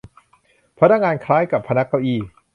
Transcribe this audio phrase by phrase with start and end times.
[0.79, 2.19] พนักงาน คล้ายกับพนักเก้าอี้